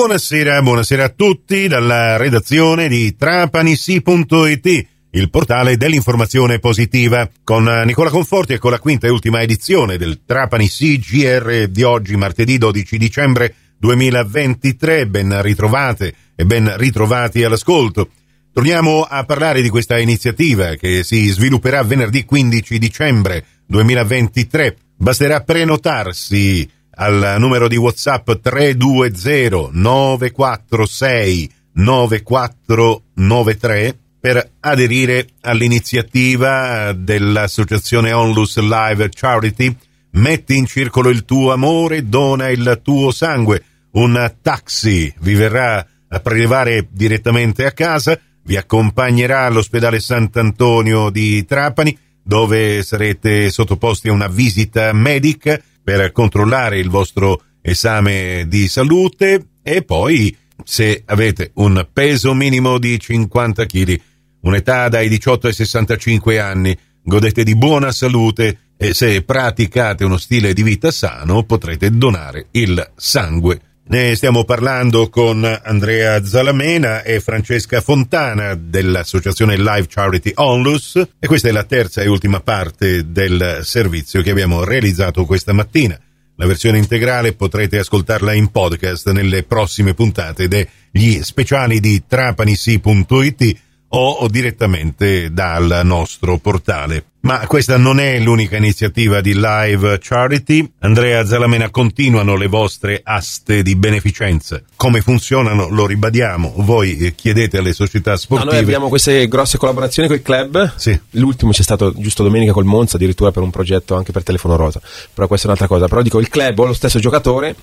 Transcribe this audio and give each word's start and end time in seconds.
Buonasera, 0.00 0.62
buonasera 0.62 1.04
a 1.04 1.08
tutti 1.10 1.68
dalla 1.68 2.16
redazione 2.16 2.88
di 2.88 3.14
trapanisi.it, 3.16 4.86
il 5.10 5.28
portale 5.28 5.76
dell'informazione 5.76 6.58
positiva, 6.58 7.28
con 7.44 7.64
Nicola 7.84 8.08
Conforti 8.08 8.54
e 8.54 8.58
con 8.58 8.70
la 8.70 8.78
quinta 8.78 9.06
e 9.06 9.10
ultima 9.10 9.42
edizione 9.42 9.98
del 9.98 10.22
Trapani 10.24 10.68
CGR 10.68 11.66
di 11.66 11.82
oggi, 11.82 12.16
martedì 12.16 12.56
12 12.56 12.96
dicembre 12.96 13.54
2023. 13.76 15.06
Ben 15.06 15.42
ritrovate 15.42 16.14
e 16.34 16.46
ben 16.46 16.78
ritrovati 16.78 17.44
all'ascolto. 17.44 18.08
Torniamo 18.54 19.02
a 19.02 19.22
parlare 19.24 19.60
di 19.60 19.68
questa 19.68 19.98
iniziativa 19.98 20.76
che 20.76 21.04
si 21.04 21.28
svilupperà 21.28 21.82
venerdì 21.82 22.24
15 22.24 22.78
dicembre 22.78 23.44
2023. 23.66 24.76
Basterà 24.96 25.42
prenotarsi 25.42 26.66
al 27.00 27.36
numero 27.38 27.66
di 27.66 27.76
WhatsApp 27.76 28.30
320 28.42 29.70
946 29.72 31.50
9493 31.72 33.98
per 34.20 34.50
aderire 34.60 35.28
all'iniziativa 35.40 36.92
dell'associazione 36.92 38.12
Onlus 38.12 38.58
Live 38.58 39.08
Charity 39.08 39.74
Metti 40.12 40.56
in 40.56 40.66
circolo 40.66 41.08
il 41.08 41.24
tuo 41.24 41.52
amore, 41.52 42.08
dona 42.08 42.48
il 42.48 42.80
tuo 42.82 43.12
sangue. 43.12 43.62
Un 43.92 44.34
taxi 44.42 45.14
vi 45.20 45.34
verrà 45.34 45.86
a 46.08 46.18
prelevare 46.18 46.88
direttamente 46.90 47.64
a 47.64 47.70
casa, 47.70 48.18
vi 48.42 48.56
accompagnerà 48.56 49.46
all'ospedale 49.46 50.00
Sant'Antonio 50.00 51.10
di 51.10 51.44
Trapani, 51.44 51.96
dove 52.22 52.82
sarete 52.82 53.50
sottoposti 53.50 54.08
a 54.08 54.12
una 54.12 54.26
visita 54.26 54.92
medica 54.92 55.60
per 55.90 56.12
controllare 56.12 56.78
il 56.78 56.88
vostro 56.88 57.42
esame 57.60 58.44
di 58.46 58.68
salute 58.68 59.46
e 59.60 59.82
poi 59.82 60.36
se 60.62 61.02
avete 61.04 61.50
un 61.54 61.84
peso 61.92 62.32
minimo 62.32 62.78
di 62.78 62.96
50 62.96 63.66
kg, 63.66 64.00
un'età 64.42 64.88
dai 64.88 65.08
18 65.08 65.48
ai 65.48 65.52
65 65.52 66.38
anni, 66.38 66.78
godete 67.02 67.42
di 67.42 67.56
buona 67.56 67.90
salute 67.90 68.58
e 68.76 68.94
se 68.94 69.22
praticate 69.22 70.04
uno 70.04 70.16
stile 70.16 70.52
di 70.52 70.62
vita 70.62 70.92
sano 70.92 71.42
potrete 71.42 71.90
donare 71.90 72.46
il 72.52 72.92
sangue. 72.94 73.60
Ne 73.88 74.14
stiamo 74.14 74.44
parlando 74.44 75.08
con 75.08 75.44
Andrea 75.44 76.24
Zalamena 76.24 77.02
e 77.02 77.18
Francesca 77.18 77.80
Fontana 77.80 78.54
dell'associazione 78.54 79.56
Live 79.56 79.86
Charity 79.88 80.32
Onlus 80.36 81.08
e 81.18 81.26
questa 81.26 81.48
è 81.48 81.50
la 81.50 81.64
terza 81.64 82.00
e 82.00 82.08
ultima 82.08 82.40
parte 82.40 83.10
del 83.10 83.60
servizio 83.62 84.22
che 84.22 84.30
abbiamo 84.30 84.62
realizzato 84.62 85.24
questa 85.24 85.52
mattina. 85.52 85.98
La 86.36 86.46
versione 86.46 86.78
integrale 86.78 87.34
potrete 87.34 87.78
ascoltarla 87.78 88.32
in 88.32 88.50
podcast 88.50 89.10
nelle 89.10 89.42
prossime 89.42 89.92
puntate 89.92 90.46
degli 90.46 91.20
speciali 91.22 91.80
di 91.80 92.04
trapanisi.it 92.06 93.60
o 93.88 94.28
direttamente 94.28 95.32
dal 95.32 95.80
nostro 95.82 96.38
portale. 96.38 97.09
Ma 97.22 97.46
questa 97.46 97.76
non 97.76 98.00
è 98.00 98.18
l'unica 98.18 98.56
iniziativa 98.56 99.20
di 99.20 99.34
Live 99.34 99.98
Charity. 100.00 100.72
Andrea 100.78 101.24
Zalamena, 101.26 101.68
continuano 101.68 102.34
le 102.34 102.46
vostre 102.46 103.02
aste 103.04 103.62
di 103.62 103.76
beneficenza. 103.76 104.60
Come 104.74 105.02
funzionano? 105.02 105.68
Lo 105.68 105.86
ribadiamo. 105.86 106.54
Voi 106.56 107.12
chiedete 107.14 107.58
alle 107.58 107.74
società 107.74 108.16
sportive. 108.16 108.50
No, 108.50 108.56
noi 108.56 108.64
abbiamo 108.64 108.88
queste 108.88 109.28
grosse 109.28 109.58
collaborazioni 109.58 110.08
con 110.08 110.16
i 110.16 110.22
club. 110.22 110.72
Sì. 110.76 110.98
L'ultimo 111.10 111.52
c'è 111.52 111.62
stato 111.62 111.92
giusto 111.94 112.22
domenica 112.22 112.52
col 112.52 112.64
Monza, 112.64 112.96
addirittura 112.96 113.30
per 113.32 113.42
un 113.42 113.50
progetto 113.50 113.94
anche 113.96 114.12
per 114.12 114.22
telefono 114.22 114.56
rosa. 114.56 114.80
Però 115.12 115.26
questa 115.26 115.46
è 115.46 115.50
un'altra 115.50 115.68
cosa. 115.68 115.88
Però 115.88 116.00
dico 116.00 116.20
il 116.20 116.30
club 116.30 116.58
o 116.58 116.64
lo 116.64 116.72
stesso 116.72 116.98
giocatore 116.98 117.54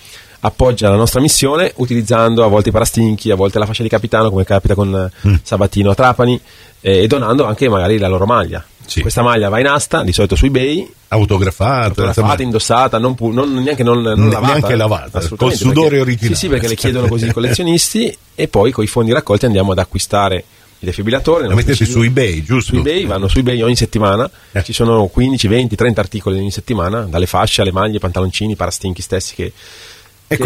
appoggia 0.41 0.89
la 0.89 0.95
nostra 0.95 1.19
missione 1.19 1.73
utilizzando 1.77 2.43
a 2.43 2.47
volte 2.47 2.69
i 2.69 2.71
parastinchi, 2.71 3.31
a 3.31 3.35
volte 3.35 3.57
la 3.57 3.65
fascia 3.65 3.81
di 3.81 3.89
capitano, 3.89 4.29
come 4.29 4.43
capita 4.43 4.75
con 4.75 5.11
mm. 5.27 5.35
Sabatino 5.41 5.89
a 5.89 5.95
Trapani, 5.95 6.39
eh, 6.81 7.03
e 7.03 7.07
donando 7.07 7.45
anche 7.45 7.67
magari 7.69 7.97
la 7.97 8.07
loro 8.07 8.25
maglia. 8.25 8.63
Sì. 8.87 9.01
Questa 9.01 9.21
maglia 9.21 9.49
va 9.49 9.59
in 9.59 9.67
asta, 9.67 10.01
di 10.01 10.13
solito 10.13 10.35
su 10.35 10.45
eBay, 10.45 10.89
autografata, 11.09 11.85
autografata 11.87 12.41
indossata, 12.41 12.97
non, 12.97 13.15
pu- 13.15 13.31
non 13.31 13.53
neanche 13.53 13.83
non, 13.83 14.01
non 14.01 14.29
lavata. 14.29 14.53
Neanche 14.53 14.75
lavata, 14.75 15.27
col 15.35 15.53
sudore 15.53 15.89
perché, 15.89 16.01
originale. 16.01 16.35
Sì, 16.35 16.41
sì, 16.41 16.47
perché 16.47 16.67
le 16.67 16.75
chiedono 16.75 17.07
così 17.07 17.27
i 17.27 17.31
collezionisti 17.33 18.17
e 18.33 18.47
poi 18.47 18.71
con 18.71 18.83
i 18.83 18.87
fondi 18.87 19.11
raccolti 19.11 19.45
andiamo 19.45 19.73
ad 19.73 19.79
acquistare 19.79 20.43
i 20.79 20.85
defibrillatori. 20.85 21.47
La 21.47 21.55
mettete 21.55 21.85
su 21.85 22.01
eBay, 22.01 22.43
giusto? 22.43 22.75
Su 22.75 22.79
eBay, 22.79 23.05
vanno 23.05 23.27
su 23.27 23.39
eBay 23.39 23.61
ogni 23.61 23.75
settimana, 23.75 24.29
eh. 24.51 24.63
ci 24.63 24.73
sono 24.73 25.07
15, 25.07 25.47
20, 25.47 25.75
30 25.75 26.01
articoli 26.01 26.37
ogni 26.37 26.51
settimana, 26.51 27.01
dalle 27.01 27.25
fasce 27.25 27.61
alle 27.61 27.71
maglie, 27.71 27.99
pantaloncini, 27.99 28.55
parastinchi 28.55 29.01
stessi 29.01 29.35
che 29.35 29.51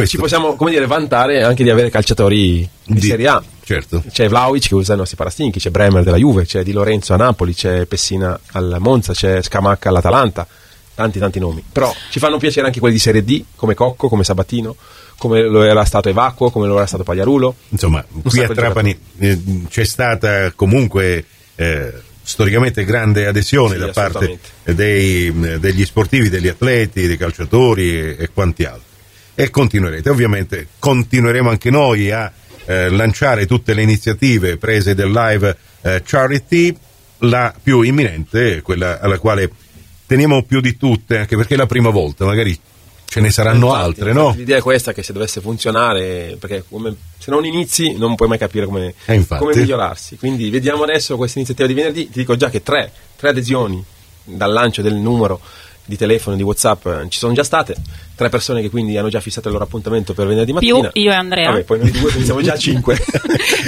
ci 0.06 0.18
possiamo 0.18 0.56
come 0.56 0.72
dire, 0.72 0.86
vantare 0.86 1.44
anche 1.44 1.64
di 1.64 1.70
avere 1.70 1.90
calciatori 1.90 2.68
di, 2.84 2.94
di 2.94 3.02
Serie 3.02 3.28
A. 3.28 3.44
Certo. 3.64 4.04
C'è 4.12 4.28
Vlaovic 4.28 4.68
che 4.68 4.76
usa 4.76 4.94
i 4.94 4.98
nostri 4.98 5.16
parastinchi, 5.16 5.60
c'è 5.60 5.70
Bremer 5.70 6.04
della 6.04 6.18
Juve, 6.18 6.46
c'è 6.46 6.62
Di 6.62 6.72
Lorenzo 6.72 7.14
a 7.14 7.18
Napoli, 7.18 7.54
c'è 7.54 7.86
Pessina 7.86 8.40
al 8.52 8.78
Monza, 8.80 9.14
c'è 9.14 9.42
Scamacca 9.42 9.90
all'Atalanta, 9.90 10.46
tanti 10.94 11.20
tanti 11.20 11.40
nomi. 11.40 11.64
Però 11.72 11.94
ci 12.10 12.20
fanno 12.20 12.38
piacere 12.38 12.68
anche 12.68 12.80
quelli 12.80 12.96
di 12.96 13.00
Serie 13.00 13.24
D, 13.24 13.44
come 13.56 13.74
Cocco, 13.74 14.10
come 14.10 14.24
Sabatino, 14.24 14.76
come 15.18 15.42
lo 15.42 15.64
era 15.64 15.86
stato 15.86 16.10
Evacuo, 16.10 16.52
come 16.52 16.68
lo 16.68 16.76
era 16.76 16.86
stato 16.86 17.04
Pagliarulo. 17.04 17.56
Insomma, 17.70 18.06
qui 18.24 18.44
a 18.44 18.50
Trapani 18.50 18.98
eh, 19.20 19.40
c'è 19.70 19.84
stata 19.84 20.52
comunque... 20.52 21.26
Eh, 21.56 22.10
storicamente 22.24 22.86
grande 22.86 23.26
adesione 23.26 23.74
sì, 23.74 23.80
da 23.80 23.88
parte 23.88 24.40
dei, 24.64 25.34
degli 25.60 25.84
sportivi, 25.84 26.30
degli 26.30 26.48
atleti, 26.48 27.08
dei 27.08 27.18
calciatori 27.18 27.98
e, 27.98 28.16
e 28.20 28.30
quanti 28.32 28.64
altri 28.64 28.91
e 29.42 29.50
continuerete. 29.50 30.08
Ovviamente 30.08 30.68
continueremo 30.78 31.50
anche 31.50 31.72
noi 31.72 32.12
a 32.12 32.32
eh, 32.66 32.90
lanciare 32.90 33.48
tutte 33.48 33.74
le 33.74 33.82
iniziative 33.82 34.58
prese 34.58 34.94
del 34.94 35.12
live 35.12 35.58
eh, 35.82 36.04
charity, 36.06 36.76
la 37.20 37.52
più 37.62 37.82
imminente, 37.82 38.62
quella 38.62 39.00
alla 39.00 39.18
quale 39.18 39.50
teniamo 40.06 40.44
più 40.44 40.62
di 40.62 40.78
tutte, 40.78 41.18
anche 41.18 41.36
perché 41.36 41.56
è 41.56 41.58
la 41.58 41.66
prima 41.66 41.90
volta, 41.90 42.24
magari 42.24 42.56
ce 43.06 43.20
ne 43.20 43.32
saranno 43.32 43.66
infatti, 43.66 43.84
altre, 43.84 44.10
infatti, 44.12 44.28
no? 44.28 44.34
L'idea 44.36 44.58
è 44.58 44.62
questa 44.62 44.94
che 44.94 45.02
se 45.02 45.12
dovesse 45.12 45.42
funzionare, 45.42 46.38
perché 46.40 46.64
come, 46.70 46.96
se 47.18 47.32
non 47.32 47.44
inizi 47.44 47.98
non 47.98 48.14
puoi 48.16 48.30
mai 48.30 48.38
capire 48.38 48.66
come, 48.68 48.94
eh, 49.06 49.26
come 49.26 49.56
migliorarsi. 49.56 50.18
Quindi 50.18 50.52
vediamo 50.52 50.84
adesso 50.84 51.18
questa 51.18 51.40
iniziativa 51.40 51.68
di 51.68 51.74
venerdì, 51.74 52.12
ti 52.12 52.20
dico 52.20 52.36
già 52.36 52.52
che 52.52 52.62
tre, 52.62 52.92
tre 53.16 53.30
adesioni 53.30 53.84
dal 54.24 54.52
lancio 54.52 54.84
del 54.84 54.94
numero 54.94 55.42
di 55.92 55.98
telefono, 55.98 56.38
di 56.38 56.44
Whatsapp 56.44 56.86
eh, 56.86 57.06
ci 57.10 57.20
sono 57.20 57.34
già 57.34 57.44
state, 57.44 57.76
tre 58.16 58.30
persone 58.30 58.62
che 58.62 58.70
quindi 58.70 58.98
hanno 58.98 59.10
già 59.10 59.20
fissato 59.20 59.48
il 59.48 59.54
loro 59.54 59.66
appuntamento 59.66 60.14
per 60.14 60.26
venerdì 60.26 60.54
mattina. 60.54 60.90
Più 60.90 61.02
io 61.02 61.12
e 61.12 61.16
Andrea. 61.16 61.52
Vabbè, 61.52 61.64
poi 61.64 61.80
noi 61.80 61.92
due 61.92 62.10
siamo 62.24 62.42
già 62.42 62.54
a 62.54 62.58
cinque. 62.58 62.96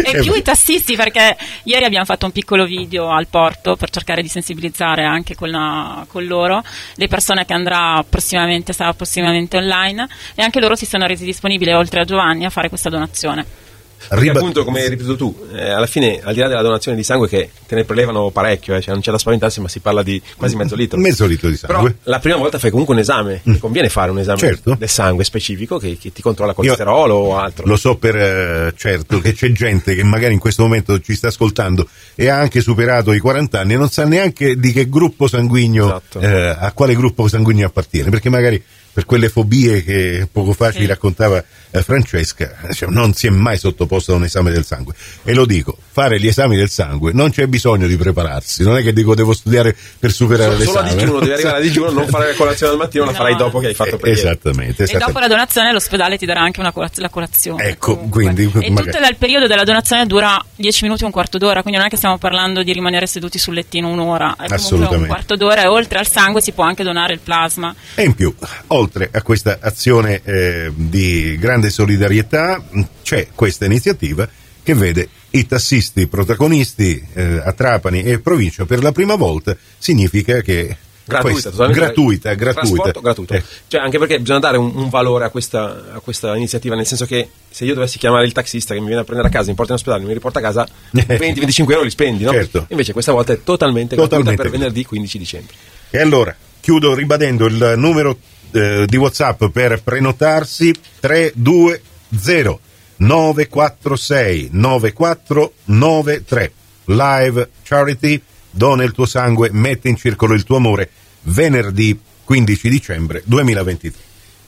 e 0.06 0.22
più 0.22 0.34
i 0.34 0.42
tassisti 0.42 0.96
perché 0.96 1.36
ieri 1.64 1.84
abbiamo 1.84 2.06
fatto 2.06 2.26
un 2.26 2.32
piccolo 2.32 2.66
video 2.66 3.10
al 3.10 3.28
porto 3.28 3.76
per 3.76 3.90
cercare 3.90 4.22
di 4.22 4.30
sensibilizzare 4.30 5.04
anche 5.04 5.36
con, 5.36 5.50
la, 5.50 6.06
con 6.08 6.26
loro 6.26 6.64
le 6.96 7.08
persone 7.08 7.46
che 7.46 7.54
andrà 7.54 8.04
prossimamente, 8.08 8.72
sarà 8.72 8.94
prossimamente 8.94 9.58
online 9.58 10.08
e 10.36 10.44
anche 10.44 10.62
loro 10.62 10.76
si 10.76 10.86
sono 10.86 11.06
resi 11.06 11.26
disponibili 11.26 11.74
oltre 11.74 12.00
a 12.00 12.06
Giovanni 12.06 12.46
a 12.46 12.50
fare 12.50 12.70
questa 12.70 12.90
donazione. 12.90 13.64
Perché 14.08 14.30
appunto, 14.30 14.64
come 14.64 14.81
hai 14.81 14.90
ripetuto 14.90 15.16
tu, 15.16 15.47
eh, 15.53 15.69
alla 15.69 15.86
fine, 15.86 16.19
al 16.24 16.34
di 16.34 16.40
là 16.40 16.47
della 16.47 16.62
donazione 16.62 16.97
di 16.97 17.03
sangue, 17.03 17.28
che 17.28 17.50
te 17.68 17.75
ne 17.75 17.84
prelevano 17.84 18.30
parecchio, 18.30 18.75
eh, 18.75 18.81
cioè 18.81 18.94
non 18.94 19.02
c'è 19.02 19.12
da 19.12 19.18
spaventarsi, 19.18 19.62
ma 19.62 19.68
si 19.68 19.80
parla 19.80 20.03
di 20.03 20.22
quasi 20.38 20.56
mezzo 20.56 20.75
litro. 20.75 21.00
Mezzo 21.00 21.25
litro 21.25 21.50
di 21.50 21.58
sangue. 21.58 21.75
Però 21.75 21.96
la 22.03 22.19
prima 22.19 22.38
volta 22.38 22.59
fai 22.59 22.69
comunque 22.69 22.94
un 22.94 23.02
esame, 23.02 23.42
mm. 23.47 23.56
conviene 23.56 23.90
fare 23.90 24.12
un 24.12 24.19
esame 24.19 24.40
certo. 24.40 24.75
del 24.78 24.90
sangue 24.90 25.24
specifico 25.24 25.78
che, 25.78 25.97
che 26.00 26.12
ti 26.12 26.22
controlla 26.22 26.53
colesterolo 26.53 27.13
o 27.13 27.38
altro. 27.38 27.66
Lo 27.66 27.75
so 27.75 27.97
per 27.97 28.16
eh, 28.16 28.74
certo 28.75 29.19
che 29.19 29.34
c'è 29.34 29.52
gente 29.52 29.96
che 29.96 30.03
magari 30.03 30.34
in 30.34 30.40
questo 30.40 30.63
momento 30.63 31.00
ci 31.00 31.16
sta 31.16 31.28
ascoltando 31.28 31.88
e 32.16 32.30
ha 32.30 32.38
anche 32.38 32.62
superato 32.62 33.13
i 33.13 33.19
40 33.19 33.59
anni 33.59 33.74
e 33.74 33.78
non 33.78 33.90
sa 33.90 34.06
neanche 34.06 34.58
di 34.58 34.72
che 34.72 34.90
gruppo 34.90 35.28
sanguigno, 35.28 35.86
esatto. 35.86 36.19
Eh, 36.19 36.56
a 36.58 36.72
quale 36.74 36.96
gruppo 36.96 37.28
sanguigno 37.28 37.66
appartiene, 37.66 38.09
perché 38.09 38.30
magari 38.30 38.63
per 38.94 39.06
quelle 39.06 39.28
fobie 39.28 39.84
che 39.84 40.28
poco 40.31 40.54
fa 40.54 40.72
ci 40.72 40.86
raccontava 40.86 41.44
eh, 41.72 41.81
Francesca, 41.81 42.56
cioè, 42.72 42.90
non 42.90 43.14
si 43.14 43.26
è 43.26 43.30
mai 43.31 43.58
sottoposto 43.58 44.13
a 44.13 44.16
un 44.16 44.24
esame 44.24 44.51
del 44.51 44.63
sangue. 44.63 44.94
E 45.24 45.34
lo 45.34 45.45
dico, 45.45 45.75
fare 45.92 46.19
gli 46.19 46.28
esami 46.28 46.56
del 46.56 46.69
sangue 46.69 47.12
non 47.12 47.31
c'è 47.31 47.48
bisogno 47.48 47.88
di 47.88 47.98
prepararsi, 47.98 48.63
non 48.63 48.78
è 48.78 48.84
che 48.84 48.94
dico 48.94 49.16
devo 49.16 49.34
studiare 49.34 49.75
per 49.98 50.12
superare 50.12 50.51
so, 50.54 50.57
l'esame. 50.60 50.90
Solo 50.90 50.92
a 50.92 50.94
digiuno, 50.94 51.19
devi 51.19 51.31
arrivare 51.31 51.57
a 51.57 51.62
digiuno, 51.62 51.92
non 51.92 52.07
fare 52.07 52.28
la 52.28 52.36
colazione 52.36 52.74
al 52.74 52.78
mattino, 52.78 53.06
no. 53.06 53.12
la 53.12 53.18
farai 53.18 53.36
dopo 53.36 53.60
che 53.60 53.68
hai 53.68 53.74
fatto 53.74 54.00
eh, 54.04 54.12
esattamente, 54.12 54.84
esattamente, 54.84 54.95
E 54.95 54.98
dopo 55.00 55.19
la 55.19 55.28
donazione 55.28 55.72
l'ospedale 55.72 56.18
ti 56.18 56.25
darà 56.28 56.42
anche 56.42 56.60
una 56.60 56.72
colaz- 56.72 57.00
la 57.00 57.10
colazione. 57.10 57.63
Ecco, 57.63 57.95
comunque. 57.95 58.24
quindi... 58.24 58.44
E 58.44 58.69
magari... 58.69 58.92
tutto 58.92 59.07
il 59.10 59.16
periodo 59.18 59.48
della 59.48 59.63
donazione 59.63 60.06
dura 60.06 60.44
10 60.56 60.84
minuti, 60.84 61.04
un 61.04 61.12
quarto 61.12 61.40
d'ora, 61.40 61.62
quindi 61.62 61.80
non 61.80 61.88
è 61.88 61.90
che 61.90 61.98
stiamo 61.98 62.19
parlando 62.19 62.62
di 62.62 62.72
rimanere 62.72 63.07
seduti 63.07 63.40
sul 63.40 63.56
lettino 63.56 63.90
un'ora, 63.90 64.36
è 64.40 64.48
comunque 64.69 64.98
un 64.98 65.07
quarto 65.07 65.36
d'ora 65.36 65.63
e 65.63 65.68
oltre 65.68 65.98
al 65.98 66.07
sangue 66.07 66.42
si 66.42 66.51
può 66.51 66.63
anche 66.63 66.84
donare 66.84 67.13
il 67.13 67.19
plasma. 67.19 67.74
E 67.95 68.04
in 68.04 68.13
più, 68.13 68.34
oltre 68.83 69.09
a 69.12 69.21
questa 69.21 69.59
azione 69.62 70.21
eh, 70.24 70.71
di 70.75 71.38
grande 71.39 71.69
solidarietà 71.69 72.63
c'è 73.01 73.27
questa 73.33 73.65
iniziativa 73.65 74.27
che 74.62 74.74
vede 74.75 75.07
i 75.31 75.45
tassisti 75.45 76.07
protagonisti 76.07 77.03
eh, 77.13 77.41
a 77.44 77.51
Trapani 77.53 78.03
e 78.03 78.19
provincia 78.19 78.65
per 78.65 78.83
la 78.83 78.91
prima 78.91 79.15
volta 79.15 79.56
significa 79.77 80.41
che 80.41 80.77
Gratuita, 81.06 81.50
gratuita, 81.50 82.33
gratuita. 82.33 82.91
Gratuito. 83.01 83.33
Eh. 83.33 83.44
Cioè, 83.68 83.81
anche 83.81 84.00
perché 84.00 84.21
bisogna 84.21 84.39
dare 84.39 84.56
un, 84.56 84.71
un 84.74 84.88
valore 84.88 85.25
a 85.25 85.30
questa, 85.30 85.91
a 85.95 86.00
questa 86.00 86.33
iniziativa, 86.38 86.75
nel 86.75 86.85
senso 86.85 87.06
che 87.06 87.27
se 87.50 87.65
io 87.65 87.74
dovessi 87.74 87.97
chiamare 87.97 88.25
il 88.25 88.31
taxista 88.31 88.74
che 88.74 88.80
mi 88.80 88.85
viene 88.85 89.01
a 89.01 89.03
prendere 89.03 89.27
a 89.27 89.31
casa, 89.31 89.50
mi 89.50 89.56
porta 89.56 89.74
in 89.74 89.80
ospedale, 89.80 90.06
mi 90.06 90.13
riporta 90.13 90.39
a 90.39 90.41
casa, 90.41 90.65
20-25 90.95 91.71
euro 91.71 91.81
li 91.81 91.89
spendi, 91.89 92.24
no? 92.24 92.31
Certo. 92.31 92.68
Invece 92.69 92.94
questa 92.94 93.12
volta 93.12 93.33
è 93.33 93.44
totalmente, 93.44 93.97
Totalmente 93.97 94.35
gratuita 94.35 94.50
per 94.50 94.51
venerdì 94.51 94.85
15 94.85 95.18
dicembre. 95.18 95.53
E 95.89 96.00
allora, 96.00 96.33
chiudo 96.62 96.95
ribadendo 96.95 97.47
il 97.47 97.74
numero 97.75 98.18
eh, 98.54 98.86
di 98.88 98.98
WhatsApp 98.98 99.46
per 99.46 99.82
prenotarsi 99.84 100.74
320 101.00 102.62
946 102.98 104.50
9493. 104.52 106.52
Live 106.86 107.50
Charity, 107.64 108.22
dona 108.50 108.84
il 108.84 108.92
tuo 108.92 109.06
sangue, 109.06 109.50
metti 109.52 109.88
in 109.90 109.96
circolo 109.96 110.34
il 110.34 110.44
tuo 110.44 110.58
amore, 110.58 110.90
venerdì 111.24 111.98
15 112.24 112.70
dicembre 112.70 113.22
2023. 113.26 114.02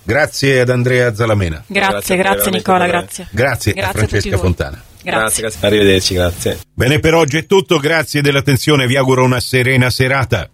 Grazie 0.03 0.59
ad 0.59 0.69
Andrea 0.69 1.15
Zalamena. 1.15 1.63
Grazie, 1.65 1.89
Grazie, 1.89 2.17
grazie, 2.17 2.51
Nicola, 2.51 2.79
per- 2.79 2.89
grazie. 2.89 3.27
Grazie, 3.31 3.73
a 3.73 3.91
Francesca 3.91 4.29
voi. 4.29 4.39
Fontana. 4.39 4.83
Grazie. 5.01 5.41
grazie. 5.41 5.67
Arrivederci, 5.67 6.13
grazie. 6.13 6.59
Bene, 6.73 6.99
per 6.99 7.15
oggi 7.15 7.37
è 7.37 7.45
tutto, 7.45 7.79
grazie 7.79 8.21
dell'attenzione, 8.21 8.87
vi 8.87 8.97
auguro 8.97 9.23
una 9.23 9.39
serena 9.39 9.89
serata. 9.89 10.49